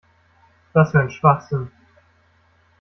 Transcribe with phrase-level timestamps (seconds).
[0.73, 1.69] Was für ein Schwachsinn!